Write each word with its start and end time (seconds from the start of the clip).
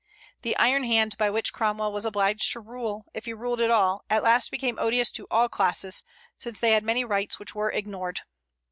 The 0.41 0.57
iron 0.57 0.83
hand 0.85 1.15
by 1.19 1.29
which 1.29 1.53
Cromwell 1.53 1.93
was 1.93 2.07
obliged 2.07 2.51
to 2.53 2.59
rule, 2.59 3.05
if 3.13 3.25
he 3.25 3.35
ruled 3.35 3.61
at 3.61 3.69
all, 3.69 4.03
at 4.09 4.23
last 4.23 4.49
became 4.49 4.79
odious 4.79 5.11
to 5.11 5.27
all 5.29 5.47
classes, 5.47 6.01
since 6.35 6.59
they 6.59 6.71
had 6.71 6.83
many 6.83 7.05
rights 7.05 7.37
which 7.37 7.53
were 7.53 7.69
ignored. 7.69 8.21